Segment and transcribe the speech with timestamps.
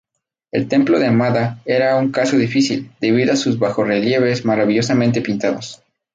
[0.51, 5.83] El templo de Amada era un caso difícil, debido a sus bajorrelieves maravillosamente pintados.